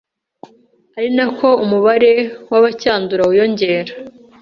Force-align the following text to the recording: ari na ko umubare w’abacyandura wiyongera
ari 0.97 1.09
na 1.17 1.25
ko 1.37 1.49
umubare 1.63 2.13
w’abacyandura 2.51 3.23
wiyongera 3.29 3.93